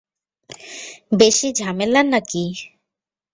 বেশি 1.19 1.47
ঝামেলার 1.59 2.05
নাকি? 2.13 2.43